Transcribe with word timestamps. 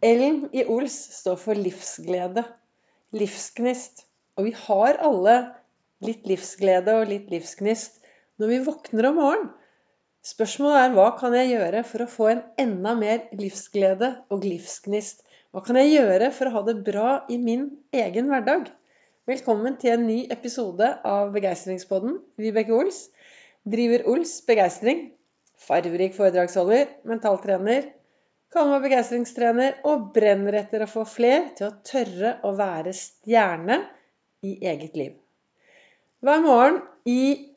L-en 0.00 0.46
i 0.56 0.62
Ols 0.64 0.94
står 1.12 1.36
for 1.36 1.58
livsglede. 1.60 2.40
Livsgnist. 3.12 4.06
Og 4.40 4.46
vi 4.46 4.52
har 4.56 4.96
alle 5.04 5.34
litt 6.00 6.24
livsglede 6.28 6.94
og 7.02 7.10
litt 7.10 7.26
livsgnist 7.28 7.98
når 8.40 8.48
vi 8.48 8.60
våkner 8.64 9.10
om 9.10 9.18
morgenen. 9.20 9.50
Spørsmålet 10.24 10.78
er 10.86 10.94
hva 10.96 11.06
kan 11.20 11.36
jeg 11.36 11.52
gjøre 11.52 11.84
for 11.88 12.04
å 12.04 12.08
få 12.14 12.30
en 12.32 12.40
enda 12.60 12.94
mer 12.96 13.28
livsglede 13.36 14.10
og 14.32 14.48
livsgnist? 14.48 15.20
Hva 15.52 15.64
kan 15.68 15.76
jeg 15.80 15.92
gjøre 15.92 16.32
for 16.32 16.48
å 16.48 16.54
ha 16.56 16.64
det 16.70 16.78
bra 16.88 17.12
i 17.28 17.36
min 17.40 17.68
egen 17.92 18.32
hverdag? 18.32 18.72
Velkommen 19.28 19.76
til 19.80 19.98
en 19.98 20.08
ny 20.08 20.18
episode 20.32 20.94
av 21.04 21.32
Begeistringspodden. 21.36 22.16
Vibeke 22.40 22.72
Ols 22.72 23.06
driver 23.68 24.08
Ols 24.08 24.38
Begeistring. 24.48 25.10
Farverik 25.60 26.16
foredragsholder, 26.16 26.88
mentaltrener, 27.04 27.90
kaller 28.50 28.74
meg 28.74 28.88
begeistringstrener 28.88 29.78
og 29.88 30.10
brenner 30.14 30.56
etter 30.60 30.82
å 30.84 30.90
få 30.90 31.04
fler 31.08 31.50
til 31.58 31.68
å 31.68 31.76
tørre 31.86 32.36
å 32.46 32.52
være 32.58 32.94
stjerne 32.96 33.78
i 34.46 34.56
eget 34.66 34.96
liv. 34.98 35.14
Hver 36.24 36.42
morgen 36.44 36.80
i 37.08 37.50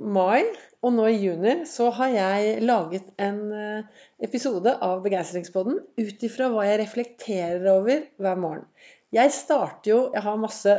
mai 0.00 0.42
og 0.80 0.94
nå 0.96 1.06
i 1.10 1.18
juni 1.20 1.54
så 1.68 1.90
har 1.96 2.12
jeg 2.14 2.64
laget 2.64 3.10
en 3.20 3.40
eh, 3.52 4.00
episode 4.24 4.72
av 4.84 5.02
Begeistringspodden 5.04 5.78
ut 6.00 6.24
ifra 6.26 6.48
hva 6.52 6.64
jeg 6.66 6.80
reflekterer 6.82 7.68
over 7.72 8.06
hver 8.20 8.40
morgen. 8.40 8.64
Jeg 9.12 9.32
starter 9.34 9.90
jo 9.90 10.00
Jeg 10.14 10.22
har 10.22 10.38
masse 10.38 10.74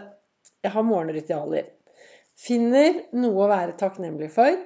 Jeg 0.61 0.71
har 0.73 0.85
morgenritualer. 0.85 1.69
Finner 2.37 3.03
noe 3.17 3.45
å 3.45 3.49
være 3.49 3.77
takknemlig 3.77 4.29
for. 4.33 4.57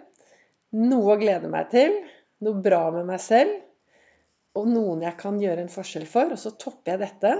Noe 0.75 1.13
å 1.13 1.19
glede 1.19 1.51
meg 1.51 1.69
til. 1.71 1.95
Noe 2.43 2.63
bra 2.63 2.89
med 2.91 3.07
meg 3.07 3.21
selv 3.23 3.64
og 4.55 4.69
noen 4.71 5.03
jeg 5.05 5.17
kan 5.19 5.37
gjøre 5.41 5.65
en 5.65 5.71
forskjell 5.71 6.07
for. 6.09 6.31
Og 6.33 6.39
så 6.39 6.53
topper 6.59 6.95
jeg 6.95 7.03
dette 7.03 7.33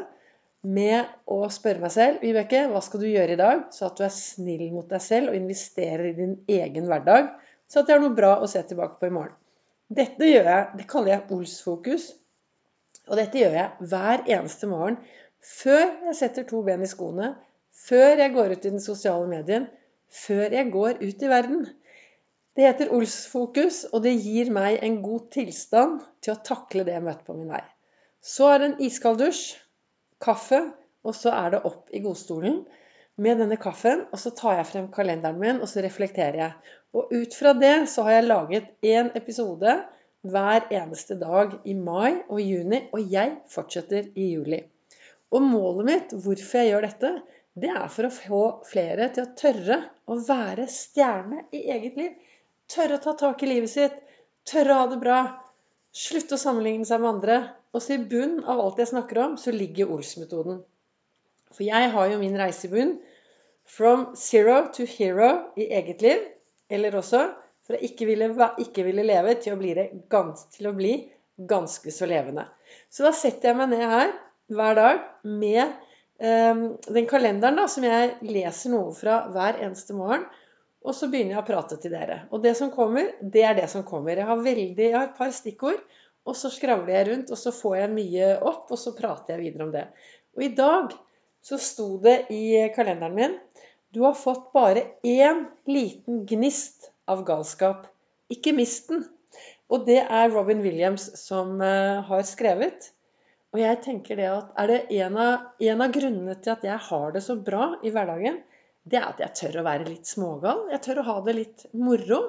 med 0.66 1.10
å 1.30 1.46
spørre 1.54 1.84
meg 1.84 1.94
selv 1.94 2.24
Vibeke, 2.26 2.66
hva 2.72 2.82
skal 2.82 3.04
du 3.04 3.07
gjøre 3.07 3.35
i 3.35 3.40
dag, 3.40 3.66
så 3.74 3.88
at 3.90 3.99
du 3.99 4.05
er 4.07 4.13
snill 4.13 4.66
mot 4.74 4.88
deg 4.90 5.04
selv 5.04 5.32
og 5.32 5.38
investerer 5.38 6.10
i 6.10 6.16
din 6.18 6.35
egen 6.49 6.90
hverdag, 6.90 7.30
så 7.70 7.82
at 7.82 7.90
jeg 7.90 7.98
har 7.98 8.04
noe 8.04 8.18
bra 8.18 8.35
å 8.41 8.49
se 8.49 8.62
tilbake 8.66 8.98
på 9.02 9.10
i 9.10 9.13
morgen. 9.13 9.35
Dette 9.94 10.26
gjør 10.26 10.48
jeg, 10.49 10.70
det 10.80 10.88
kaller 10.90 11.13
jeg 11.13 11.35
Ols-fokus. 11.35 12.07
Og 13.05 13.20
dette 13.20 13.38
gjør 13.38 13.54
jeg 13.60 13.90
hver 13.91 14.24
eneste 14.26 14.70
morgen 14.70 14.98
før 15.46 15.84
jeg 16.07 16.18
setter 16.18 16.46
to 16.50 16.63
ben 16.66 16.82
i 16.82 16.90
skoene, 16.90 17.35
før 17.85 18.18
jeg 18.18 18.34
går 18.34 18.55
ut 18.55 18.63
i 18.66 18.72
den 18.74 18.82
sosiale 18.82 19.27
medien, 19.29 19.68
før 20.10 20.55
jeg 20.57 20.72
går 20.74 21.04
ut 21.04 21.26
i 21.26 21.29
verden. 21.29 21.68
Det 22.55 22.63
heter 22.63 22.91
Ols-fokus, 22.95 23.81
og 23.91 24.05
det 24.05 24.13
gir 24.23 24.48
meg 24.55 24.79
en 24.85 25.01
god 25.03 25.27
tilstand 25.35 25.99
til 26.23 26.35
å 26.35 26.41
takle 26.48 26.85
det 26.87 26.93
jeg 26.95 27.03
møter 27.03 27.27
på 27.27 27.35
min 27.35 27.51
vei. 27.51 27.63
Så 28.23 28.48
er 28.48 28.61
det 28.61 28.67
en 28.70 28.84
iskald 28.87 29.20
dusj, 29.20 29.57
kaffe, 30.23 30.61
og 31.05 31.17
så 31.17 31.33
er 31.35 31.51
det 31.51 31.65
opp 31.67 31.91
i 31.91 31.99
godstolen 32.05 32.61
med 33.21 33.41
denne 33.43 33.57
kaffen. 33.61 34.05
Og 34.11 34.21
så 34.21 34.31
tar 34.37 34.61
jeg 34.61 34.70
frem 34.70 34.87
kalenderen 34.93 35.41
min, 35.41 35.59
og 35.59 35.67
så 35.70 35.83
reflekterer 35.83 36.39
jeg. 36.41 36.77
Og 36.95 37.11
ut 37.11 37.35
fra 37.35 37.51
det 37.59 37.76
så 37.91 38.05
har 38.07 38.17
jeg 38.17 38.29
laget 38.29 38.71
én 38.87 39.11
episode 39.20 39.76
hver 40.26 40.65
eneste 40.73 41.17
dag 41.20 41.57
i 41.67 41.76
mai 41.77 42.23
og 42.23 42.39
juni, 42.39 42.85
og 42.95 43.11
jeg 43.11 43.35
fortsetter 43.51 44.07
i 44.15 44.31
juli. 44.31 44.61
Og 45.35 45.43
målet 45.43 45.89
mitt, 45.89 46.15
hvorfor 46.23 46.61
jeg 46.61 46.71
gjør 46.71 46.87
dette, 46.87 47.11
det 47.55 47.71
er 47.71 47.91
for 47.91 48.07
å 48.07 48.15
få 48.15 48.41
flere 48.67 49.09
til 49.15 49.27
å 49.27 49.35
tørre 49.37 49.77
å 50.11 50.17
være 50.23 50.65
stjerne 50.71 51.45
i 51.55 51.65
eget 51.76 51.99
liv. 51.99 52.15
Tørre 52.71 52.98
å 52.98 53.04
ta 53.04 53.13
tak 53.20 53.44
i 53.46 53.49
livet 53.49 53.71
sitt. 53.71 53.98
Tørre 54.49 54.74
å 54.74 54.84
ha 54.84 54.88
det 54.91 55.02
bra. 55.02 55.20
Slutte 55.96 56.38
å 56.38 56.41
sammenligne 56.41 56.88
seg 56.88 57.02
med 57.04 57.12
andre. 57.16 57.40
Og 57.76 57.84
så 57.84 57.96
i 57.96 58.05
bunn 58.12 58.40
av 58.44 58.62
alt 58.62 58.80
jeg 58.82 58.91
snakker 58.94 59.22
om, 59.22 59.35
så 59.40 59.54
ligger 59.54 59.91
Ols-metoden. 59.91 60.62
For 61.55 61.63
jeg 61.68 61.91
har 61.94 62.12
jo 62.12 62.20
min 62.22 62.38
reise 62.40 62.68
i 62.68 62.72
bunn. 62.74 62.96
From 63.66 64.12
zero 64.19 64.68
to 64.75 64.85
hero 64.90 65.31
i 65.57 65.69
eget 65.78 66.03
liv. 66.06 66.24
Eller 66.69 66.95
også 66.97 67.28
fra 67.66 67.79
ikke 67.81 68.07
ville, 68.09 68.29
ikke 68.62 68.85
ville 68.85 69.06
leve 69.06 69.35
til 69.41 69.56
å, 69.56 69.59
bli 69.59 69.73
gans, 70.12 70.45
til 70.53 70.69
å 70.69 70.75
bli 70.78 70.94
ganske 71.50 71.91
så 71.91 72.07
levende. 72.09 72.45
Så 72.89 73.06
da 73.06 73.12
setter 73.16 73.51
jeg 73.51 73.59
meg 73.59 73.72
ned 73.73 73.85
her 73.89 74.13
hver 74.53 74.78
dag 74.78 75.01
med 75.25 75.63
eh, 75.66 76.63
den 76.85 77.09
kalenderen 77.09 77.57
da, 77.59 77.68
som 77.72 77.85
jeg 77.85 78.18
leser 78.25 78.73
noe 78.75 78.94
fra 78.95 79.23
hver 79.34 79.62
eneste 79.66 79.97
morgen. 79.97 80.28
Og 80.85 80.94
så 80.94 81.09
begynner 81.09 81.35
jeg 81.35 81.41
å 81.41 81.47
prate 81.47 81.78
til 81.81 81.94
dere. 81.96 82.19
Og 82.29 82.44
det 82.44 82.53
som 82.59 82.69
kommer, 82.73 83.16
det 83.22 83.41
er 83.47 83.56
det 83.57 83.69
som 83.72 83.85
kommer. 83.88 84.19
Jeg 84.19 84.29
har, 84.29 84.41
veldig, 84.46 84.84
jeg 84.85 84.94
har 84.94 85.07
et 85.09 85.18
par 85.18 85.31
stikkord, 85.34 85.81
og 86.25 86.38
så 86.38 86.51
skravler 86.53 86.94
jeg 86.94 87.07
rundt, 87.09 87.34
og 87.34 87.41
så 87.41 87.53
får 87.53 87.75
jeg 87.79 87.94
mye 87.96 88.29
opp, 88.46 88.69
og 88.69 88.81
så 88.81 88.94
prater 88.97 89.35
jeg 89.35 89.44
videre 89.47 89.66
om 89.66 89.74
det. 89.74 89.85
Og 90.38 90.45
i 90.45 90.51
dag 90.57 90.94
så 91.45 91.59
sto 91.62 91.95
det 92.01 92.16
i 92.34 92.45
kalenderen 92.75 93.18
min 93.18 93.35
Du 93.94 94.01
har 94.03 94.18
fått 94.18 94.50
bare 94.53 94.81
én 95.06 95.45
liten 95.69 96.25
gnist 96.28 96.90
av 97.09 97.22
galskap. 97.25 97.85
Ikke 98.34 98.53
mist 98.57 98.90
den. 98.90 99.06
Og 99.72 99.85
det 99.88 100.01
er 100.03 100.34
Robin 100.34 100.62
Williams 100.62 101.07
som 101.18 101.56
uh, 101.62 102.01
har 102.06 102.25
skrevet. 102.28 102.91
Og 103.56 103.62
jeg 103.62 103.79
tenker 103.85 104.19
det 104.19 104.28
at 104.28 104.50
er 104.59 104.72
det 104.72 104.79
en 105.00 105.16
av, 105.22 105.45
en 105.63 105.85
av 105.85 105.94
grunnene 105.95 106.35
til 106.44 106.51
at 106.51 106.66
jeg 106.68 106.75
har 106.90 107.16
det 107.16 107.24
så 107.24 107.38
bra 107.40 107.69
i 107.85 107.94
hverdagen, 107.94 108.41
det 108.85 109.00
er 109.00 109.07
at 109.07 109.22
jeg 109.23 109.38
tør 109.40 109.62
å 109.62 109.66
være 109.66 109.88
litt 109.90 110.09
smågal. 110.09 110.68
Jeg 110.73 110.84
tør 110.85 111.01
å 111.01 111.07
ha 111.07 111.16
det 111.25 111.34
litt 111.40 111.66
moro. 111.73 112.19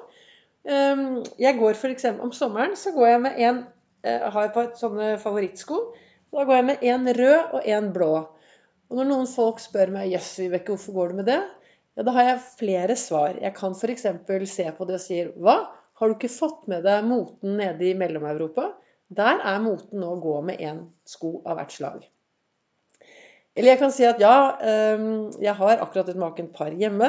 Ehm, 0.64 1.20
jeg 1.38 1.58
går 1.60 1.76
for 1.78 1.92
eksempel, 1.92 2.24
Om 2.26 2.32
sommeren 2.32 2.76
så 2.76 2.92
går 2.96 3.08
jeg 3.08 3.20
med 3.26 3.40
en 3.48 3.66
Jeg 4.06 4.22
eh, 4.22 4.30
har 4.30 4.50
et 4.62 4.78
sånne 4.78 5.16
favorittsko. 5.18 5.76
Da 6.32 6.44
går 6.46 6.56
jeg 6.60 6.66
med 6.68 6.82
en 6.82 7.08
rød 7.16 7.54
og 7.58 7.68
en 7.74 7.92
blå. 7.92 8.10
Og 8.86 8.98
når 8.98 9.08
noen 9.08 9.26
folk 9.26 9.58
spør 9.58 9.90
meg 9.90 10.12
jøss, 10.12 10.36
Vibeke, 10.38 10.74
hvorfor 10.74 10.94
går 10.94 11.08
du 11.08 11.20
med 11.20 11.26
det? 11.26 11.40
Ja, 11.96 12.04
Da 12.06 12.12
har 12.14 12.28
jeg 12.28 12.44
flere 12.60 12.96
svar. 12.96 13.34
Jeg 13.40 13.54
kan 13.56 13.74
f.eks. 13.74 14.06
se 14.52 14.70
på 14.78 14.86
det 14.86 15.00
og 15.00 15.02
si 15.02 15.22
hva? 15.42 15.56
Har 15.98 16.08
du 16.08 16.14
ikke 16.14 16.30
fått 16.30 16.68
med 16.68 16.84
deg 16.84 17.04
moten 17.08 17.56
nede 17.56 17.88
i 17.88 17.94
Mellom-Europa? 17.98 18.68
Der 19.08 19.40
er 19.42 19.64
moten 19.64 20.00
nå 20.00 20.12
å 20.12 20.20
gå 20.20 20.40
med 20.44 20.60
én 20.60 20.84
sko 21.08 21.40
av 21.44 21.56
hvert 21.58 21.72
slag. 21.72 22.04
Eller 23.56 23.72
jeg 23.72 23.80
kan 23.80 23.92
si 23.94 24.04
at 24.04 24.20
ja, 24.20 24.36
ehm, 24.60 25.32
jeg 25.40 25.56
har 25.56 25.80
akkurat 25.80 26.10
et 26.12 26.20
makent 26.20 26.52
par 26.56 26.74
hjemme. 26.76 27.08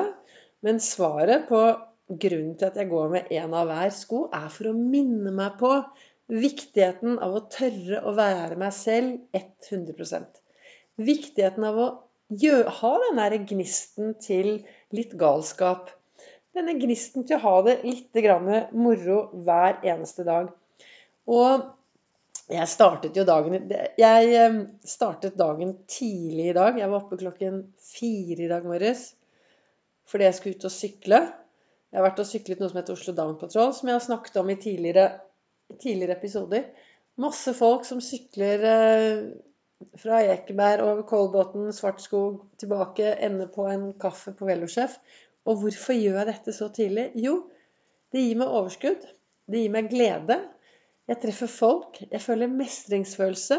Men 0.66 0.80
svaret 0.81 1.46
på 1.50 1.59
grunnen 2.08 2.56
til 2.58 2.69
at 2.69 2.78
jeg 2.80 2.90
går 2.90 3.12
med 3.12 3.31
én 3.35 3.53
av 3.56 3.68
hver 3.68 3.91
sko, 3.94 4.25
er 4.34 4.47
for 4.53 4.72
å 4.72 4.78
minne 4.78 5.34
meg 5.36 5.57
på 5.59 5.74
viktigheten 6.31 7.19
av 7.24 7.36
å 7.36 7.46
tørre 7.52 8.02
å 8.07 8.13
være 8.16 8.57
meg 8.59 8.74
selv 8.75 9.38
100% 9.38 10.41
Viktigheten 10.97 11.68
av 11.68 11.78
å 11.80 11.88
ha 12.80 12.94
den 13.03 13.19
derre 13.22 13.40
gnisten 13.47 14.16
til 14.19 14.57
litt 14.96 15.13
galskap. 15.19 15.91
Denne 16.56 16.74
gnisten 16.80 17.28
til 17.28 17.38
å 17.38 17.44
ha 17.44 17.56
det 17.68 17.78
litt 17.86 18.18
moro 18.74 19.19
hver 19.46 19.78
eneste 19.84 20.25
dag. 20.28 20.50
Og 21.28 21.68
jeg 22.47 22.72
startet 22.72 23.18
jo 23.18 23.25
dagen 23.28 23.72
Jeg 24.00 24.28
eh, 24.40 24.59
startet 24.88 25.35
dagen 25.40 25.74
tidlig 25.90 26.52
i 26.52 26.56
dag. 26.56 26.78
Jeg 26.80 26.90
var 26.91 27.02
oppe 27.02 27.19
klokken 27.19 27.63
fire 27.81 28.46
i 28.46 28.52
dag 28.52 28.68
morges 28.68 29.13
fordi 30.08 30.24
jeg 30.24 30.35
skulle 30.38 30.56
ut 30.56 30.66
og 30.69 30.72
sykle. 30.72 31.18
Jeg 31.91 32.00
har 32.00 32.06
vært 32.06 32.22
og 32.24 32.28
syklet 32.30 32.62
noe 32.62 32.72
som 32.72 32.78
heter 32.80 32.96
Oslo 32.96 33.13
Down 33.16 33.34
Patrol, 33.41 33.74
som 33.75 33.90
jeg 33.90 33.97
har 33.97 34.06
snakket 34.06 34.38
om 34.40 34.52
i 34.53 34.56
tidligere, 34.56 35.07
tidligere 35.84 36.16
episoder. 36.16 36.63
Masse 37.19 37.52
folk 37.57 37.84
som 37.84 38.00
sykler 38.00 38.63
eh, 38.72 39.19
fra 40.00 40.22
Ekeberg 40.31 40.86
over 40.86 41.03
Kolbotn, 41.09 41.68
Svartskog, 41.75 42.40
tilbake, 42.62 43.18
ender 43.28 43.52
på 43.52 43.68
en 43.68 43.90
kaffe 44.00 44.31
på 44.31 44.47
Velosjef. 44.47 44.96
Og 45.47 45.59
hvorfor 45.66 46.00
gjør 46.00 46.22
jeg 46.22 46.30
dette 46.31 46.56
så 46.56 46.72
tidlig? 46.72 47.09
Jo, 47.19 47.41
det 48.16 48.24
gir 48.24 48.40
meg 48.40 48.56
overskudd. 48.62 49.03
Det 49.47 49.63
gir 49.66 49.75
meg 49.75 49.91
glede. 49.91 50.40
Jeg 51.07 51.22
treffer 51.23 51.51
folk. 51.51 52.00
Jeg 52.12 52.22
føler 52.23 52.51
mestringsfølelse. 52.51 53.57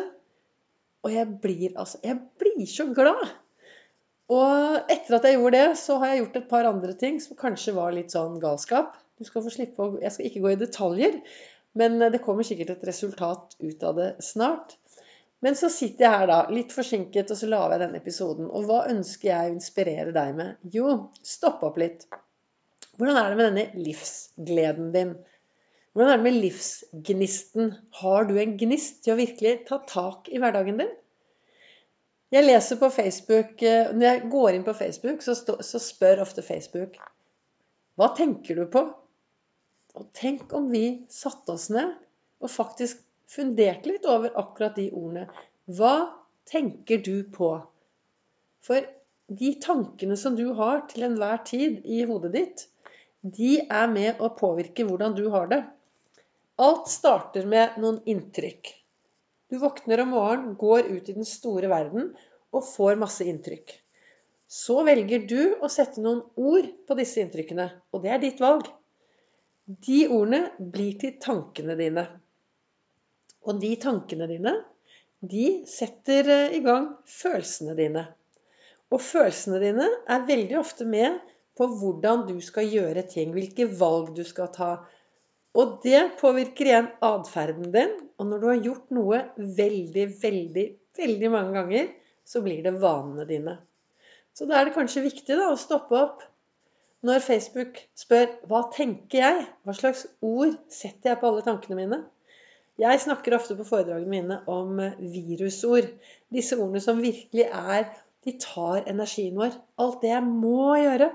Og 1.06 1.12
jeg 1.14 1.28
blir 1.42 1.76
altså 1.78 2.00
Jeg 2.04 2.18
blir 2.40 2.66
så 2.68 2.88
glad! 2.94 3.28
Og 4.28 4.90
etter 4.92 5.16
at 5.16 5.24
jeg 5.24 5.38
gjorde 5.38 5.56
det, 5.56 5.76
så 5.80 5.96
har 6.00 6.10
jeg 6.10 6.18
gjort 6.20 6.34
et 6.36 6.48
par 6.50 6.66
andre 6.68 6.92
ting 7.00 7.16
som 7.24 7.38
kanskje 7.38 7.72
var 7.78 7.94
litt 7.96 8.12
sånn 8.12 8.36
galskap. 8.42 8.98
Du 9.16 9.24
skal 9.24 9.44
få 9.46 9.52
slippe 9.54 9.80
å 9.80 9.94
Jeg 10.02 10.12
skal 10.12 10.28
ikke 10.28 10.42
gå 10.44 10.50
i 10.52 10.58
detaljer, 10.60 11.16
men 11.80 11.96
det 12.12 12.20
kommer 12.24 12.44
sikkert 12.44 12.74
et 12.74 12.84
resultat 12.90 13.56
ut 13.62 13.86
av 13.88 13.96
det 13.96 14.10
snart. 14.24 14.76
Men 15.40 15.56
så 15.56 15.70
sitter 15.70 16.04
jeg 16.04 16.12
her, 16.12 16.26
da, 16.28 16.38
litt 16.50 16.74
forsinket, 16.74 17.30
og 17.30 17.38
så 17.40 17.48
lager 17.48 17.76
jeg 17.76 17.84
denne 17.86 18.00
episoden. 18.02 18.48
Og 18.50 18.68
hva 18.68 18.82
ønsker 18.90 19.30
jeg 19.30 19.48
å 19.48 19.54
inspirere 19.54 20.12
deg 20.12 20.36
med? 20.36 20.56
Jo, 20.74 20.94
stopp 21.22 21.62
opp 21.64 21.78
litt. 21.80 22.04
Hvordan 22.98 23.20
er 23.20 23.30
det 23.30 23.38
med 23.38 23.46
denne 23.48 23.84
livsgleden 23.86 24.90
din? 24.92 25.12
Hvordan 25.98 26.12
er 26.12 26.20
det 26.20 26.26
med 26.28 26.36
livsgnisten? 26.44 27.72
Har 27.98 28.28
du 28.28 28.36
en 28.38 28.52
gnist 28.54 29.00
til 29.02 29.16
å 29.16 29.18
virkelig 29.18 29.64
ta 29.66 29.80
tak 29.82 30.28
i 30.30 30.38
hverdagen 30.38 30.76
din? 30.78 30.90
Jeg 32.30 32.44
leser 32.44 32.76
på 32.78 32.90
Facebook 32.94 33.64
eh, 33.66 33.88
Når 33.90 34.04
jeg 34.06 34.28
går 34.30 34.50
inn 34.54 34.66
på 34.68 34.76
Facebook, 34.78 35.24
så, 35.26 35.80
spør 35.82 36.20
ofte 36.22 36.44
Facebook 36.46 37.00
Hva 37.98 38.12
tenker 38.14 38.60
du 38.60 38.68
på? 38.70 38.84
Og 39.98 40.04
tenk 40.14 40.54
om 40.54 40.68
vi 40.70 40.84
satte 41.10 41.56
oss 41.56 41.66
ned 41.74 41.96
og 42.38 42.52
faktisk 42.54 43.00
funderte 43.26 43.90
litt 43.90 44.06
over 44.06 44.36
akkurat 44.38 44.78
de 44.78 44.84
ordene. 44.92 45.24
Hva 45.66 46.12
tenker 46.46 47.02
du 47.02 47.24
på? 47.34 47.48
For 48.62 48.86
de 49.40 49.50
tankene 49.64 50.14
som 50.20 50.38
du 50.38 50.52
har 50.60 50.84
til 50.92 51.08
enhver 51.08 51.42
tid 51.48 51.82
i 51.82 52.04
hodet 52.06 52.30
ditt, 52.36 52.64
de 53.26 53.56
er 53.66 53.90
med 53.90 54.22
å 54.22 54.30
påvirke 54.38 54.86
hvordan 54.86 55.18
du 55.18 55.24
har 55.34 55.50
det. 55.50 55.60
Alt 56.58 56.88
starter 56.90 57.46
med 57.46 57.76
noen 57.78 58.00
inntrykk. 58.10 58.72
Du 59.48 59.60
våkner 59.62 60.02
om 60.02 60.10
morgenen, 60.16 60.56
går 60.58 60.90
ut 60.90 61.08
i 61.08 61.14
den 61.14 61.28
store 61.28 61.70
verden 61.70 62.10
og 62.50 62.64
får 62.66 62.98
masse 62.98 63.24
inntrykk. 63.24 63.76
Så 64.48 64.80
velger 64.84 65.26
du 65.28 65.40
å 65.60 65.68
sette 65.70 66.02
noen 66.02 66.24
ord 66.34 66.66
på 66.88 66.96
disse 66.98 67.20
inntrykkene, 67.22 67.68
og 67.92 68.02
det 68.02 68.12
er 68.14 68.22
ditt 68.22 68.42
valg. 68.42 68.66
De 69.68 70.00
ordene 70.08 70.48
blir 70.58 70.98
til 71.00 71.18
tankene 71.20 71.76
dine. 71.78 72.06
Og 73.46 73.60
de 73.62 73.74
tankene 73.80 74.26
dine, 74.30 74.54
de 75.20 75.46
setter 75.68 76.30
eh, 76.32 76.54
i 76.58 76.62
gang 76.64 76.90
følelsene 77.06 77.74
dine. 77.78 78.04
Og 78.90 79.02
følelsene 79.04 79.60
dine 79.62 79.88
er 80.08 80.26
veldig 80.28 80.58
ofte 80.58 80.86
med 80.88 81.18
på 81.58 81.66
hvordan 81.80 82.26
du 82.28 82.38
skal 82.44 82.70
gjøre 82.70 83.04
ting, 83.10 83.34
hvilke 83.34 83.66
valg 83.78 84.14
du 84.16 84.24
skal 84.26 84.50
ta. 84.54 84.70
Og 85.58 85.78
det 85.82 86.02
påvirker 86.20 86.70
igjen 86.70 86.90
atferden 87.02 87.72
din. 87.74 87.94
Og 88.18 88.28
når 88.30 88.42
du 88.42 88.46
har 88.50 88.66
gjort 88.66 88.92
noe 88.94 89.22
veldig, 89.36 90.04
veldig, 90.22 90.66
veldig 90.98 91.30
mange 91.34 91.56
ganger, 91.56 91.88
så 92.28 92.42
blir 92.44 92.62
det 92.62 92.76
vanene 92.78 93.26
dine. 93.26 93.56
Så 94.36 94.46
da 94.46 94.58
er 94.58 94.68
det 94.68 94.76
kanskje 94.76 95.06
viktig 95.08 95.34
da, 95.34 95.48
å 95.50 95.58
stoppe 95.58 95.98
opp 95.98 96.22
når 97.06 97.22
Facebook 97.22 97.78
spør 97.98 98.26
'Hva 98.46 98.60
tenker 98.74 99.18
jeg?' 99.18 99.46
Hva 99.64 99.74
slags 99.74 100.06
ord 100.22 100.54
setter 100.68 101.10
jeg 101.10 101.20
på 101.20 101.28
alle 101.30 101.44
tankene 101.46 101.78
mine? 101.78 101.98
Jeg 102.78 103.00
snakker 103.02 103.34
ofte 103.34 103.56
på 103.58 103.66
foredragene 103.66 104.10
mine 104.10 104.36
om 104.46 104.78
virusord. 104.98 105.88
Disse 106.30 106.58
ordene 106.58 106.82
som 106.82 107.02
virkelig 107.02 107.46
er 107.50 107.88
de 108.24 108.36
tar 108.38 108.84
energien 108.86 109.38
vår. 109.38 109.56
Alt 109.78 110.02
det 110.02 110.12
jeg 110.12 110.22
må 110.22 110.76
gjøre. 110.78 111.10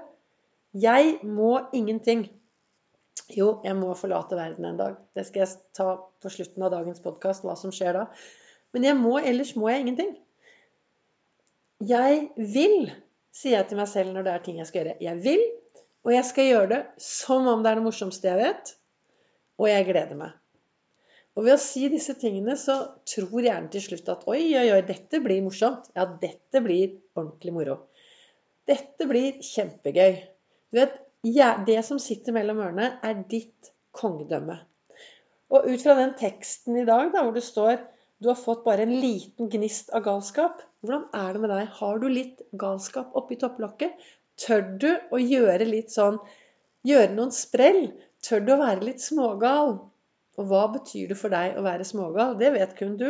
Jeg 0.74 1.20
må 1.24 1.60
ingenting. 1.72 2.26
Jo, 3.34 3.48
jeg 3.66 3.76
må 3.78 3.94
forlate 3.98 4.38
verden 4.38 4.68
en 4.68 4.80
dag. 4.80 4.98
Det 5.16 5.26
skal 5.28 5.46
jeg 5.46 5.56
ta 5.78 5.88
på 6.22 6.32
slutten 6.34 6.66
av 6.66 6.74
dagens 6.74 7.02
podkast, 7.04 7.46
hva 7.46 7.56
som 7.60 7.74
skjer 7.74 7.96
da. 7.98 8.06
Men 8.74 8.88
jeg 8.90 9.00
må, 9.00 9.16
ellers 9.22 9.54
må 9.58 9.70
jeg 9.70 9.84
ingenting. 9.86 10.14
Jeg 11.84 12.30
vil, 12.38 12.92
sier 13.36 13.58
jeg 13.60 13.70
til 13.70 13.80
meg 13.80 13.90
selv 13.92 14.14
når 14.14 14.28
det 14.28 14.34
er 14.34 14.46
ting 14.46 14.62
jeg 14.62 14.70
skal 14.70 14.82
gjøre. 14.82 14.96
Jeg 15.04 15.22
vil, 15.26 15.44
og 16.04 16.14
jeg 16.16 16.28
skal 16.30 16.50
gjøre 16.50 16.72
det 16.74 16.82
som 17.02 17.50
om 17.50 17.64
det 17.64 17.72
er 17.72 17.80
det 17.80 17.86
morsomste 17.86 18.30
jeg 18.32 18.42
vet. 18.42 18.74
Og 19.62 19.70
jeg 19.70 19.88
gleder 19.88 20.20
meg. 20.20 20.34
Og 21.34 21.48
ved 21.48 21.56
å 21.56 21.62
si 21.62 21.88
disse 21.90 22.14
tingene 22.22 22.56
så 22.60 22.76
tror 23.10 23.42
hjernen 23.42 23.72
til 23.74 23.82
slutt 23.82 24.10
at 24.14 24.28
oi, 24.30 24.42
oi, 24.58 24.68
oi, 24.74 24.82
dette 24.86 25.22
blir 25.24 25.42
morsomt. 25.46 25.90
Ja, 25.98 26.06
dette 26.06 26.62
blir 26.66 27.00
ordentlig 27.18 27.54
moro. 27.56 27.78
Dette 28.70 29.08
blir 29.10 29.40
kjempegøy. 29.44 30.20
Du 30.74 30.80
vet, 30.80 30.94
Det 31.24 31.80
som 31.88 32.02
sitter 32.04 32.36
mellom 32.36 32.60
ørene, 32.60 32.98
er 33.04 33.24
ditt 33.32 33.72
kongedømme. 33.96 34.58
Og 35.54 35.70
ut 35.70 35.84
fra 35.86 35.96
den 36.00 36.16
teksten 36.20 36.82
i 36.82 36.86
dag 36.88 37.14
da, 37.14 37.24
hvor 37.24 37.36
det 37.36 37.46
står 37.46 37.78
du 38.24 38.30
har 38.30 38.40
fått 38.40 38.64
bare 38.64 38.86
en 38.86 38.94
liten 39.04 39.50
gnist 39.52 39.90
av 39.92 40.06
galskap. 40.06 40.62
Hvordan 40.80 41.10
er 41.18 41.34
det 41.36 41.42
med 41.44 41.52
deg? 41.52 41.72
Har 41.80 41.98
du 42.00 42.06
litt 42.08 42.44
galskap 42.60 43.16
oppi 43.20 43.36
topplokket? 43.40 43.98
Tør 44.40 44.64
du 44.80 44.90
å 45.12 45.20
gjøre 45.20 45.68
litt 45.68 45.92
sånn 45.94 46.22
Gjøre 46.88 47.14
noen 47.16 47.32
sprell? 47.32 47.86
Tør 48.24 48.42
du 48.44 48.54
å 48.56 48.60
være 48.60 48.88
litt 48.88 49.04
smågal? 49.04 49.78
Og 50.40 50.48
hva 50.50 50.64
betyr 50.74 51.12
det 51.12 51.18
for 51.20 51.32
deg 51.32 51.60
å 51.60 51.64
være 51.64 51.88
smågal? 51.88 52.38
Det 52.40 52.54
vet 52.56 52.74
kun 52.80 52.96
du. 53.00 53.10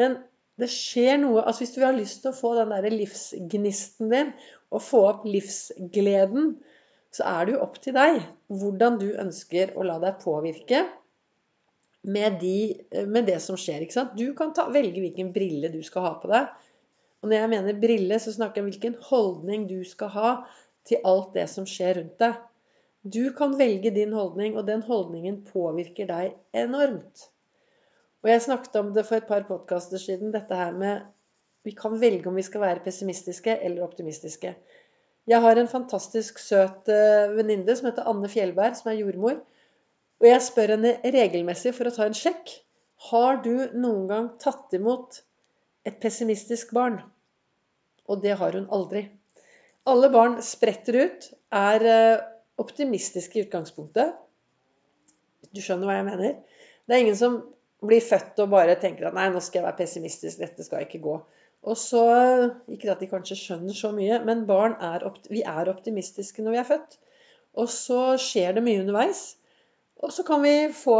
Men 0.00 0.18
det 0.60 0.68
skjer 0.72 1.18
noe 1.20 1.42
altså 1.44 1.64
Hvis 1.64 1.74
du 1.76 1.82
har 1.84 1.96
lyst 1.96 2.22
til 2.22 2.32
å 2.32 2.36
få 2.36 2.54
den 2.56 2.72
der 2.72 2.92
livsgnisten 2.92 4.12
din, 4.12 4.32
og 4.72 4.84
få 4.84 5.02
opp 5.10 5.26
livsgleden, 5.28 6.54
så 7.12 7.26
er 7.28 7.46
det 7.46 7.54
jo 7.54 7.62
opp 7.64 7.78
til 7.84 7.96
deg 7.96 8.22
hvordan 8.48 8.98
du 9.00 9.10
ønsker 9.20 9.74
å 9.76 9.84
la 9.86 9.98
deg 10.02 10.20
påvirke 10.22 10.84
med, 12.02 12.38
de, 12.40 12.56
med 13.06 13.28
det 13.28 13.38
som 13.44 13.58
skjer. 13.60 13.84
ikke 13.84 13.96
sant? 13.98 14.16
Du 14.18 14.32
kan 14.38 14.54
ta, 14.56 14.66
velge 14.72 15.02
hvilken 15.02 15.30
brille 15.34 15.70
du 15.72 15.80
skal 15.86 16.08
ha 16.08 16.14
på 16.22 16.30
deg. 16.32 16.48
Og 17.22 17.30
når 17.30 17.38
jeg 17.38 17.50
mener 17.52 17.82
brille, 17.82 18.18
så 18.18 18.32
snakker 18.34 18.58
jeg 18.58 18.64
om 18.64 18.70
hvilken 18.72 18.96
holdning 19.10 19.68
du 19.70 19.78
skal 19.86 20.10
ha 20.16 20.30
til 20.88 21.04
alt 21.06 21.36
det 21.36 21.46
som 21.52 21.68
skjer 21.68 22.00
rundt 22.00 22.16
deg. 22.22 22.40
Du 23.02 23.22
kan 23.34 23.54
velge 23.58 23.92
din 23.94 24.14
holdning, 24.14 24.56
og 24.58 24.66
den 24.66 24.82
holdningen 24.86 25.42
påvirker 25.46 26.08
deg 26.10 26.34
enormt. 26.54 27.28
Og 28.22 28.30
jeg 28.30 28.44
snakket 28.44 28.78
om 28.78 28.92
det 28.94 29.04
for 29.06 29.18
et 29.18 29.26
par 29.30 29.46
podkaster 29.46 29.98
siden, 29.98 30.34
dette 30.34 30.54
her 30.54 30.74
med 30.74 31.08
Vi 31.62 31.70
kan 31.78 31.94
velge 31.94 32.26
om 32.26 32.34
vi 32.34 32.42
skal 32.42 32.60
være 32.64 32.82
pessimistiske 32.82 33.54
eller 33.62 33.84
optimistiske. 33.84 34.50
Jeg 35.30 35.38
har 35.44 35.58
en 35.58 35.70
fantastisk 35.70 36.40
søt 36.42 36.88
uh, 36.90 37.32
venninne 37.36 37.76
som 37.78 37.86
heter 37.88 38.08
Anne 38.10 38.30
Fjellberg, 38.30 38.74
som 38.78 38.90
er 38.90 38.98
jordmor. 38.98 39.38
Og 40.22 40.26
jeg 40.28 40.42
spør 40.42 40.74
henne 40.74 40.96
regelmessig 41.14 41.74
for 41.76 41.86
å 41.86 41.94
ta 41.94 42.08
en 42.08 42.16
sjekk. 42.16 42.50
Har 43.10 43.38
du 43.44 43.54
noen 43.74 44.08
gang 44.10 44.28
tatt 44.42 44.74
imot 44.78 45.20
et 45.86 45.98
pessimistisk 46.02 46.74
barn? 46.74 47.00
Og 48.10 48.22
det 48.22 48.34
har 48.38 48.58
hun 48.58 48.66
aldri. 48.74 49.04
Alle 49.90 50.10
barn 50.14 50.36
spretter 50.46 50.98
ut, 51.06 51.30
er 51.54 51.86
uh, 51.86 52.24
optimistiske 52.62 53.38
i 53.38 53.46
utgangspunktet. 53.46 54.14
Du 55.52 55.62
skjønner 55.62 55.86
hva 55.86 55.98
jeg 56.00 56.08
mener? 56.10 56.38
Det 56.86 56.96
er 56.96 57.04
ingen 57.04 57.18
som 57.18 57.38
blir 57.82 58.02
født 58.04 58.38
og 58.42 58.52
bare 58.54 58.78
tenker 58.82 59.08
at 59.08 59.16
nei, 59.16 59.28
nå 59.30 59.42
skal 59.42 59.60
jeg 59.60 59.68
være 59.68 59.80
pessimistisk, 59.82 60.38
dette 60.42 60.66
skal 60.66 60.86
ikke 60.86 61.02
gå. 61.02 61.16
Og 61.62 61.78
så, 61.78 62.02
Ikke 62.68 62.90
at 62.90 63.02
de 63.02 63.10
kanskje 63.10 63.38
skjønner 63.38 63.76
så 63.76 63.92
mye, 63.94 64.18
men 64.26 64.46
barn 64.48 64.74
er, 64.82 65.04
vi 65.30 65.44
er 65.46 65.70
optimistiske 65.70 66.42
når 66.42 66.56
vi 66.56 66.60
er 66.62 66.68
født. 66.72 66.98
Og 67.54 67.68
så 67.70 68.00
skjer 68.20 68.56
det 68.56 68.64
mye 68.66 68.82
underveis. 68.82 69.36
Og 70.02 70.10
så 70.10 70.24
kan 70.26 70.42
vi 70.42 70.72
få, 70.74 70.96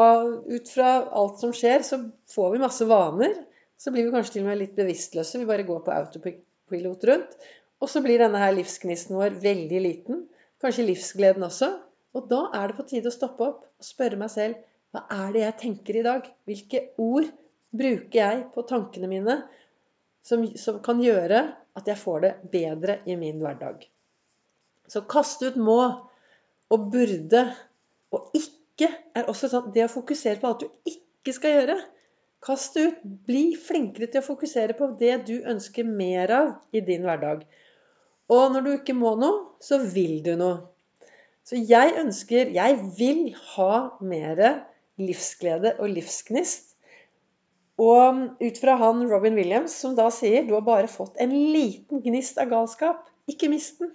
ut 0.47 0.69
fra 0.70 0.93
alt 1.19 1.41
som 1.43 1.55
skjer, 1.56 1.82
så 1.82 1.99
får 2.31 2.53
vi 2.55 2.62
masse 2.62 2.87
vaner. 2.87 3.35
Så 3.81 3.91
blir 3.91 4.06
vi 4.06 4.14
kanskje 4.14 4.37
til 4.37 4.44
og 4.44 4.53
med 4.53 4.61
litt 4.61 4.76
bevisstløse. 4.79 5.41
Vi 5.41 5.49
bare 5.49 5.67
går 5.67 5.81
på 5.82 5.94
autopilot 5.97 7.09
rundt. 7.11 7.35
Og 7.82 7.91
så 7.91 8.03
blir 8.05 8.23
denne 8.23 8.38
her 8.38 8.55
livsgnisten 8.55 9.19
vår 9.19 9.41
veldig 9.43 9.81
liten. 9.82 10.26
Kanskje 10.62 10.87
livsgleden 10.87 11.43
også. 11.49 11.73
Og 12.14 12.29
da 12.31 12.44
er 12.55 12.70
det 12.70 12.79
på 12.79 12.87
tide 12.87 13.11
å 13.11 13.14
stoppe 13.14 13.49
opp 13.49 13.64
og 13.67 13.87
spørre 13.87 14.20
meg 14.20 14.31
selv 14.31 14.61
hva 14.93 15.06
er 15.25 15.32
det 15.32 15.43
jeg 15.43 15.59
tenker 15.62 15.99
i 15.99 16.05
dag? 16.05 16.26
Hvilke 16.47 16.82
ord 17.00 17.26
bruker 17.73 18.19
jeg 18.19 18.43
på 18.53 18.64
tankene 18.69 19.09
mine 19.09 19.38
som, 20.27 20.45
som 20.59 20.79
kan 20.85 21.03
gjøre 21.03 21.43
at 21.79 21.89
jeg 21.89 21.99
får 21.99 22.25
det 22.25 22.33
bedre 22.52 23.00
i 23.09 23.17
min 23.19 23.41
hverdag? 23.43 23.85
Så 24.88 25.05
kaste 25.09 25.52
ut 25.52 25.59
må 25.61 25.81
og 26.73 26.88
burde 26.93 27.47
og 28.12 28.37
ikke 28.37 28.88
er 29.17 29.29
også 29.31 29.49
sånn 29.52 29.73
Det 29.75 29.87
å 29.87 29.93
fokusere 29.93 30.41
på 30.41 30.49
alt 30.49 30.64
du 30.64 30.91
ikke 30.91 31.35
skal 31.37 31.57
gjøre. 31.57 31.76
Kast 32.43 32.76
ut. 32.76 32.99
Bli 33.02 33.52
flinkere 33.57 34.09
til 34.11 34.23
å 34.23 34.26
fokusere 34.26 34.76
på 34.79 34.91
det 35.00 35.14
du 35.29 35.37
ønsker 35.49 35.87
mer 35.87 36.33
av 36.35 36.50
i 36.75 36.83
din 36.85 37.07
hverdag. 37.07 37.45
Og 38.33 38.52
når 38.52 38.64
du 38.64 38.71
ikke 38.75 38.97
må 38.97 39.14
noe, 39.21 39.57
så 39.62 39.79
vil 39.81 40.21
du 40.25 40.35
noe. 40.38 40.61
Så 41.47 41.59
jeg 41.59 41.97
ønsker 41.99 42.52
Jeg 42.55 42.79
vil 42.99 43.33
ha 43.55 43.75
mer 44.00 44.43
livsglede 45.00 45.76
og 45.79 45.91
livsgnist. 45.97 46.72
Og 47.81 48.43
ut 48.43 48.59
fra 48.61 48.76
han 48.81 49.07
Robin 49.09 49.37
Williams, 49.38 49.75
som 49.81 49.95
da 49.97 50.11
sier 50.12 50.45
du 50.45 50.52
har 50.55 50.64
bare 50.67 50.91
fått 50.91 51.17
en 51.23 51.33
liten 51.33 52.02
gnist 52.05 52.41
av 52.43 52.50
galskap. 52.50 53.07
Ikke 53.31 53.49
mist 53.52 53.81
den. 53.81 53.93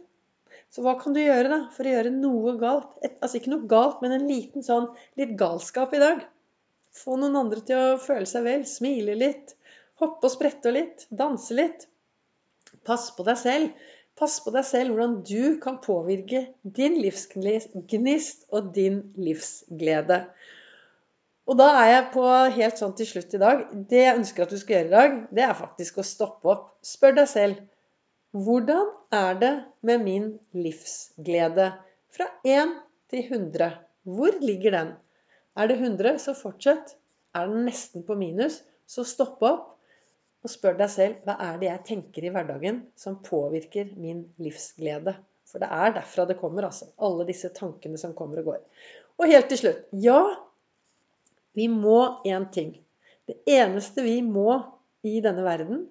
Så 0.73 0.83
hva 0.83 0.97
kan 0.99 1.13
du 1.15 1.21
gjøre 1.21 1.51
da 1.51 1.59
for 1.75 1.87
å 1.87 1.91
gjøre 1.93 2.13
noe 2.13 2.55
galt? 2.59 2.89
Et, 3.05 3.13
altså 3.21 3.39
ikke 3.39 3.53
noe 3.53 3.69
galt, 3.69 4.01
men 4.03 4.15
en 4.15 4.27
liten 4.27 4.65
sånn 4.65 4.89
litt 5.19 5.35
galskap 5.39 5.93
i 5.95 6.01
dag. 6.01 6.25
Få 6.97 7.19
noen 7.19 7.37
andre 7.39 7.61
til 7.63 7.77
å 7.77 7.99
føle 8.01 8.27
seg 8.29 8.47
vel. 8.47 8.65
Smile 8.67 9.15
litt. 9.19 9.53
Hoppe 10.01 10.27
og 10.27 10.33
sprette 10.33 10.73
litt. 10.73 11.05
Danse 11.13 11.55
litt. 11.55 11.87
Pass 12.87 13.11
på 13.15 13.25
deg 13.27 13.39
selv. 13.39 13.85
Pass 14.17 14.39
på 14.41 14.51
deg 14.55 14.65
selv 14.65 14.95
hvordan 14.95 15.19
du 15.29 15.57
kan 15.61 15.77
påvirke 15.83 16.47
din 16.77 16.97
livsgnist 17.03 18.47
og 18.49 18.71
din 18.73 19.01
livsglede. 19.21 20.23
Og 21.47 21.55
da 21.55 21.67
er 21.79 21.89
jeg 21.93 22.05
på 22.11 22.27
helt 22.57 22.79
sånn 22.81 22.93
til 22.99 23.07
slutt 23.07 23.33
i 23.37 23.39
dag 23.39 23.61
Det 23.87 24.01
jeg 24.01 24.17
ønsker 24.19 24.43
at 24.43 24.51
du 24.51 24.59
skal 24.59 24.75
gjøre 24.75 24.87
i 24.89 24.95
dag, 24.95 25.17
det 25.31 25.43
er 25.45 25.55
faktisk 25.57 26.01
å 26.01 26.07
stoppe 26.07 26.51
opp. 26.51 26.69
Spør 26.83 27.15
deg 27.21 27.29
selv 27.31 27.65
hvordan 28.35 28.89
er 29.15 29.37
det 29.39 29.51
med 29.87 30.03
min 30.03 30.25
livsglede? 30.53 31.69
Fra 32.11 32.27
1 32.43 32.73
til 33.09 33.23
100. 33.23 33.69
Hvor 34.03 34.35
ligger 34.43 34.75
den? 34.75 34.91
Er 35.57 35.71
det 35.71 35.77
100, 35.79 36.19
så 36.19 36.35
fortsett. 36.37 36.97
Er 37.33 37.47
den 37.47 37.65
nesten 37.65 38.03
på 38.05 38.17
minus, 38.19 38.59
så 38.85 39.05
stopp 39.07 39.41
opp. 39.47 39.63
Og 40.43 40.51
spør 40.51 40.77
deg 40.77 40.91
selv 40.91 41.23
hva 41.25 41.37
er 41.47 41.57
det 41.61 41.69
jeg 41.69 41.85
tenker 41.87 42.27
i 42.27 42.33
hverdagen 42.35 42.83
som 42.99 43.17
påvirker 43.23 43.95
min 43.97 44.25
livsglede. 44.43 45.15
For 45.47 45.63
det 45.63 45.71
er 45.71 45.95
derfra 45.95 46.27
det 46.27 46.37
kommer, 46.41 46.67
altså. 46.67 46.91
Alle 46.99 47.25
disse 47.27 47.49
tankene 47.55 47.97
som 47.97 48.13
kommer 48.15 48.43
og 48.43 48.51
går. 48.51 48.61
Og 49.17 49.31
helt 49.31 49.49
til 49.49 49.63
slutt 49.63 49.87
ja, 50.03 50.19
vi 51.57 51.67
må 51.71 52.21
én 52.27 52.45
ting. 52.53 52.75
Det 53.27 53.39
eneste 53.49 54.05
vi 54.05 54.19
må 54.23 54.59
i 55.07 55.17
denne 55.23 55.43
verden, 55.45 55.87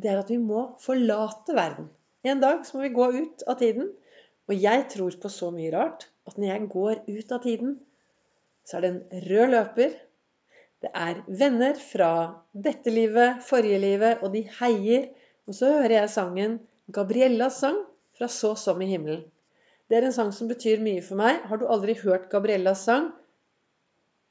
det 0.00 0.10
er 0.10 0.22
at 0.22 0.30
vi 0.32 0.40
må 0.42 0.72
forlate 0.82 1.54
verden. 1.54 1.90
En 2.24 2.40
dag 2.40 2.64
så 2.66 2.78
må 2.78 2.86
vi 2.86 2.94
gå 2.96 3.10
ut 3.20 3.44
av 3.46 3.60
tiden. 3.60 3.90
Og 4.48 4.56
jeg 4.60 4.86
tror 4.92 5.14
på 5.20 5.30
så 5.32 5.50
mye 5.54 5.72
rart 5.72 6.08
at 6.28 6.38
når 6.40 6.50
jeg 6.50 6.70
går 6.72 7.02
ut 7.08 7.32
av 7.36 7.42
tiden, 7.44 7.76
så 8.64 8.78
er 8.78 8.84
det 8.84 8.90
en 8.90 9.24
rød 9.28 9.52
løper. 9.52 9.94
Det 10.84 10.90
er 10.92 11.20
venner 11.28 11.78
fra 11.80 12.10
dette 12.52 12.92
livet, 12.92 13.40
forrige 13.44 13.80
livet, 13.80 14.24
og 14.24 14.34
de 14.34 14.44
heier. 14.58 15.10
Og 15.48 15.56
så 15.56 15.70
hører 15.78 15.98
jeg 15.98 16.14
sangen 16.16 16.58
Gabriellas 16.92 17.60
sang 17.60 17.78
fra 18.16 18.28
Så 18.28 18.54
som 18.60 18.80
i 18.84 18.88
himmelen. 18.88 19.24
Det 19.88 19.98
er 19.98 20.08
en 20.08 20.16
sang 20.16 20.32
som 20.32 20.48
betyr 20.48 20.80
mye 20.84 21.02
for 21.04 21.20
meg. 21.20 21.42
Har 21.48 21.60
du 21.60 21.66
aldri 21.68 21.96
hørt 22.00 22.30
Gabriellas 22.32 22.84
sang, 22.88 23.10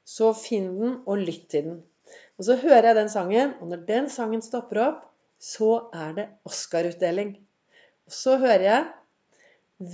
så 0.04 0.32
finn 0.36 0.70
den 0.78 0.96
og 1.08 1.24
lytt 1.24 1.48
til 1.52 1.68
den. 1.68 1.82
Og 2.38 2.46
så 2.48 2.56
hører 2.60 2.90
jeg 2.90 2.98
den 2.98 3.10
sangen, 3.12 3.54
og 3.60 3.70
når 3.70 3.84
den 3.88 4.08
sangen 4.12 4.42
stopper 4.44 4.82
opp, 4.84 5.02
så 5.40 5.88
er 5.94 6.14
det 6.16 6.26
Oscar-utdeling. 6.48 7.34
Og 8.06 8.12
så 8.12 8.36
hører 8.40 8.66
jeg 8.68 8.84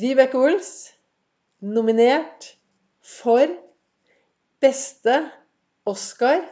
Vibeke 0.01 0.39
Ols 0.39 0.73
nominert 1.61 2.55
for 3.05 3.47
beste 4.61 5.17
Oscar 5.89 6.43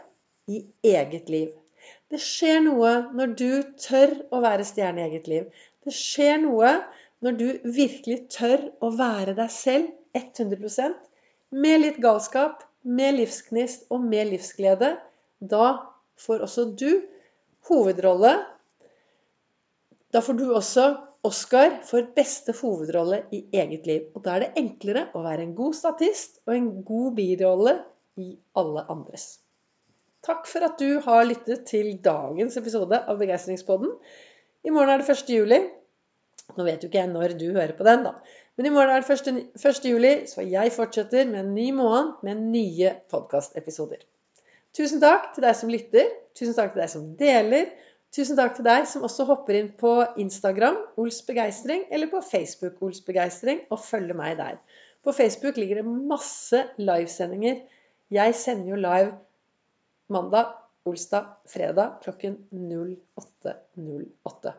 i 0.49 0.63
eget 0.85 1.29
liv. 1.33 1.51
Det 2.09 2.21
skjer 2.25 2.63
noe 2.65 2.93
når 3.17 3.35
du 3.37 3.51
tør 3.81 4.15
å 4.33 4.41
være 4.45 4.65
stjerne 4.67 5.03
i 5.03 5.11
eget 5.11 5.29
liv. 5.29 5.51
Det 5.85 5.93
skjer 5.95 6.41
noe 6.45 6.73
når 7.25 7.37
du 7.37 7.47
virkelig 7.65 8.23
tør 8.33 8.65
å 8.85 8.91
være 8.97 9.35
deg 9.37 9.53
selv 9.53 9.93
100% 10.17 10.97
med 11.59 11.83
litt 11.83 12.01
galskap, 12.03 12.63
med 12.89 13.19
livsgnist 13.19 13.87
og 13.93 14.05
med 14.05 14.33
livsglede. 14.33 14.95
Da 15.39 15.67
får 16.19 16.45
også 16.47 16.71
du 16.79 17.03
hovedrolle. 17.69 18.33
Da 20.13 20.23
får 20.25 20.39
du 20.39 20.47
også 20.57 20.89
Oscar 21.27 21.81
for 21.85 22.07
beste 22.15 22.55
hovedrolle 22.61 23.25
i 23.35 23.43
eget 23.53 23.87
liv. 23.89 24.09
Og 24.15 24.25
da 24.25 24.37
er 24.37 24.47
det 24.47 24.63
enklere 24.63 25.09
å 25.19 25.25
være 25.27 25.45
en 25.45 25.57
god 25.59 25.77
statist 25.77 26.41
og 26.47 26.55
en 26.55 26.71
god 26.87 27.17
birolle 27.19 27.75
i 28.19 28.33
alle 28.59 28.85
andres. 28.91 29.29
Takk 30.25 30.49
for 30.51 30.65
at 30.67 30.81
du 30.81 30.99
har 31.05 31.27
lyttet 31.27 31.67
til 31.69 31.93
dagens 32.03 32.57
episode 32.59 32.99
av 32.99 33.21
Begeistringspodden. 33.21 33.93
I 34.67 34.73
morgen 34.75 34.91
er 34.95 35.03
det 35.03 35.15
1. 35.15 35.31
juli. 35.37 35.61
Nå 36.57 36.65
vet 36.67 36.83
jo 36.83 36.89
ikke 36.91 37.03
jeg 37.03 37.13
når 37.13 37.35
du 37.39 37.47
hører 37.53 37.75
på 37.77 37.87
den, 37.87 38.07
da. 38.09 38.15
Men 38.59 38.67
i 38.67 38.71
morgen 38.75 38.91
er 38.91 39.05
det 39.07 39.15
1. 39.15 39.37
1. 39.55 39.85
juli, 39.87 40.13
så 40.27 40.43
jeg 40.43 40.73
fortsetter 40.75 41.29
med 41.31 41.45
en 41.45 41.53
ny 41.55 41.69
måned 41.77 42.25
med 42.27 42.41
nye 42.51 42.91
podkastepisoder. 43.13 44.01
Tusen 44.75 44.99
takk 45.03 45.31
til 45.37 45.47
deg 45.47 45.55
som 45.55 45.71
lytter. 45.71 46.09
Tusen 46.35 46.57
takk 46.57 46.75
til 46.75 46.83
deg 46.83 46.91
som 46.91 47.05
deler. 47.21 47.71
Tusen 48.15 48.39
takk 48.39 48.57
til 48.57 48.67
deg 48.67 48.89
som 48.91 49.07
også 49.07 49.29
hopper 49.29 49.61
inn 49.61 49.71
på 49.79 49.93
Instagram 50.19 50.81
Ols 50.99 51.21
Begeistring, 51.29 51.87
eller 51.95 52.11
på 52.11 52.23
Facebook 52.25 52.83
Ols 52.83 52.99
Begeistring, 53.07 53.63
og 53.71 53.85
følger 53.85 54.19
meg 54.19 54.41
der. 54.43 54.59
På 55.07 55.15
Facebook 55.15 55.61
ligger 55.61 55.83
det 55.83 55.99
masse 56.11 56.65
livesendinger. 56.83 57.63
Jeg 58.11 58.35
sender 58.35 58.73
jo 58.73 58.83
live 58.83 59.13
mandag, 60.11 60.57
olsdag, 60.89 61.31
fredag 61.47 62.01
klokken 62.03 62.41
08.08. 62.51 64.59